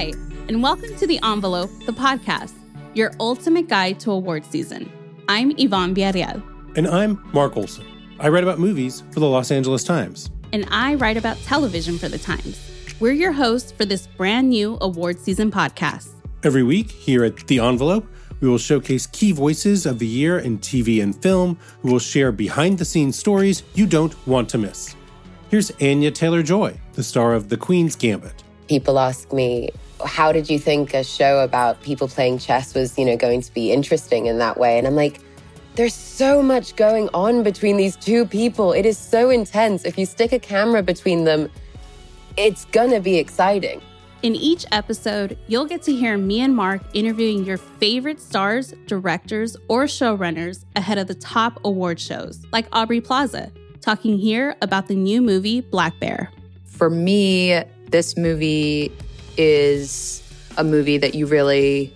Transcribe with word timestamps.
and 0.00 0.62
welcome 0.62 0.96
to 0.96 1.06
The 1.06 1.20
Envelope, 1.22 1.68
the 1.84 1.92
podcast, 1.92 2.54
your 2.94 3.12
ultimate 3.20 3.68
guide 3.68 4.00
to 4.00 4.12
award 4.12 4.46
season. 4.46 4.90
I'm 5.28 5.52
Yvonne 5.58 5.94
Villarreal. 5.94 6.42
And 6.74 6.88
I'm 6.88 7.22
Mark 7.34 7.54
Olsen. 7.54 7.84
I 8.18 8.30
write 8.30 8.42
about 8.42 8.58
movies 8.58 9.02
for 9.10 9.20
the 9.20 9.28
Los 9.28 9.50
Angeles 9.50 9.84
Times. 9.84 10.30
And 10.54 10.66
I 10.70 10.94
write 10.94 11.18
about 11.18 11.36
television 11.42 11.98
for 11.98 12.08
the 12.08 12.16
Times. 12.16 12.58
We're 12.98 13.12
your 13.12 13.32
hosts 13.32 13.72
for 13.72 13.84
this 13.84 14.06
brand 14.06 14.48
new 14.48 14.78
award 14.80 15.18
season 15.18 15.50
podcast. 15.50 16.08
Every 16.44 16.62
week 16.62 16.90
here 16.90 17.22
at 17.22 17.36
The 17.46 17.58
Envelope, 17.58 18.06
we 18.40 18.48
will 18.48 18.56
showcase 18.56 19.06
key 19.06 19.32
voices 19.32 19.84
of 19.84 19.98
the 19.98 20.06
year 20.06 20.38
in 20.38 20.60
TV 20.60 21.02
and 21.02 21.14
film 21.14 21.58
who 21.82 21.92
will 21.92 21.98
share 21.98 22.32
behind 22.32 22.78
the 22.78 22.86
scenes 22.86 23.18
stories 23.18 23.64
you 23.74 23.86
don't 23.86 24.16
want 24.26 24.48
to 24.48 24.56
miss. 24.56 24.96
Here's 25.50 25.70
Anya 25.72 26.10
Taylor 26.10 26.42
Joy, 26.42 26.80
the 26.94 27.02
star 27.02 27.34
of 27.34 27.50
The 27.50 27.58
Queen's 27.58 27.96
Gambit. 27.96 28.42
People 28.66 28.98
ask 28.98 29.30
me, 29.34 29.68
how 30.04 30.32
did 30.32 30.48
you 30.48 30.58
think 30.58 30.94
a 30.94 31.04
show 31.04 31.40
about 31.40 31.80
people 31.82 32.08
playing 32.08 32.38
chess 32.38 32.74
was, 32.74 32.98
you 32.98 33.04
know, 33.04 33.16
going 33.16 33.40
to 33.42 33.54
be 33.54 33.72
interesting 33.72 34.26
in 34.26 34.38
that 34.38 34.58
way? 34.58 34.78
And 34.78 34.86
I'm 34.86 34.96
like, 34.96 35.20
there's 35.76 35.94
so 35.94 36.42
much 36.42 36.76
going 36.76 37.08
on 37.14 37.42
between 37.42 37.76
these 37.76 37.96
two 37.96 38.26
people. 38.26 38.72
It 38.72 38.84
is 38.84 38.98
so 38.98 39.30
intense. 39.30 39.84
If 39.84 39.96
you 39.96 40.06
stick 40.06 40.32
a 40.32 40.38
camera 40.38 40.82
between 40.82 41.24
them, 41.24 41.50
it's 42.36 42.64
gonna 42.66 43.00
be 43.00 43.16
exciting. 43.16 43.80
In 44.22 44.34
each 44.34 44.66
episode, 44.72 45.38
you'll 45.46 45.64
get 45.64 45.82
to 45.84 45.92
hear 45.92 46.18
me 46.18 46.42
and 46.42 46.54
Mark 46.54 46.82
interviewing 46.92 47.44
your 47.44 47.56
favorite 47.56 48.20
stars, 48.20 48.74
directors, 48.86 49.56
or 49.68 49.84
showrunners 49.84 50.64
ahead 50.76 50.98
of 50.98 51.06
the 51.06 51.14
top 51.14 51.58
award 51.64 51.98
shows, 51.98 52.44
like 52.52 52.66
Aubrey 52.72 53.00
Plaza, 53.00 53.50
talking 53.80 54.18
here 54.18 54.56
about 54.60 54.88
the 54.88 54.94
new 54.94 55.22
movie 55.22 55.62
Black 55.62 55.98
Bear. 56.00 56.30
For 56.66 56.90
me, 56.90 57.62
this 57.86 58.18
movie 58.18 58.92
is 59.36 60.22
a 60.56 60.64
movie 60.64 60.98
that 60.98 61.14
you 61.14 61.26
really 61.26 61.92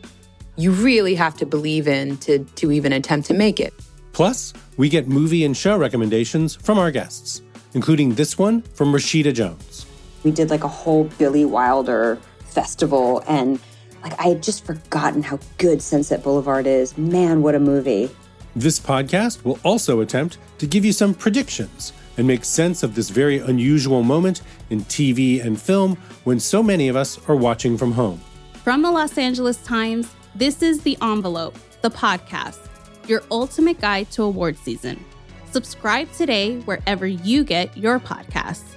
you 0.57 0.71
really 0.71 1.15
have 1.15 1.37
to 1.37 1.47
believe 1.47 1.89
in 1.89 2.17
to 2.19 2.41
to 2.57 2.71
even 2.73 2.93
attempt 2.93 3.29
to 3.29 3.35
make 3.35 3.61
it. 3.61 3.75
Plus, 4.13 4.53
we 4.77 4.89
get 4.89 5.09
movie 5.09 5.45
and 5.45 5.57
show 5.57 5.77
recommendations 5.77 6.55
from 6.55 6.79
our 6.79 6.91
guests, 6.91 7.43
including 7.75 8.15
this 8.15 8.39
one 8.39 8.63
from 8.63 8.93
Rashida 8.93 9.35
Jones. 9.35 9.87
We 10.23 10.31
did 10.31 10.51
like 10.51 10.65
a 10.65 10.69
whole 10.69 11.05
Billy 11.19 11.45
Wilder 11.45 12.19
festival 12.45 13.23
and 13.27 13.59
like 14.03 14.19
I 14.21 14.29
had 14.29 14.43
just 14.43 14.65
forgotten 14.65 15.23
how 15.23 15.39
good 15.59 15.83
Sunset 15.83 16.23
Boulevard 16.23 16.67
is. 16.67 16.97
Man, 16.97 17.43
what 17.43 17.55
a 17.55 17.61
movie. 17.61 18.11
This 18.55 18.79
podcast 18.79 19.45
will 19.45 19.59
also 19.65 20.01
attempt 20.01 20.39
to 20.59 20.67
give 20.67 20.85
you 20.85 20.93
some 20.93 21.15
predictions 21.15 21.93
and 22.17 22.27
make 22.27 22.45
sense 22.45 22.83
of 22.83 22.95
this 22.95 23.11
very 23.11 23.39
unusual 23.39 24.03
moment 24.03 24.43
in 24.71 24.81
TV 24.83 25.45
and 25.45 25.61
film 25.61 25.97
when 26.25 26.39
so 26.41 26.63
many 26.63 26.89
of 26.89 26.97
us 26.97 27.19
are 27.29 27.37
watching 27.37 27.77
from 27.77 27.93
home. 27.93 28.21
From 28.63 28.83
the 28.83 28.91
Los 28.91 29.19
Angeles 29.19 29.57
Times, 29.65 30.15
this 30.35 30.63
is 30.63 30.83
The 30.83 30.97
Envelope, 31.03 31.57
the 31.83 31.91
podcast, 31.91 32.59
your 33.07 33.23
ultimate 33.31 33.81
guide 33.81 34.11
to 34.13 34.23
award 34.23 34.57
season. 34.57 35.05
Subscribe 35.51 36.11
today 36.13 36.59
wherever 36.61 37.07
you 37.07 37.45
get 37.45 37.77
your 37.77 38.01
podcasts. 38.01 38.75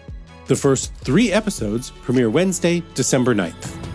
The 0.47 0.55
first 0.55 0.93
three 0.95 1.31
episodes 1.31 1.91
premiere 2.03 2.29
Wednesday, 2.29 2.83
December 2.93 3.33
9th. 3.33 3.86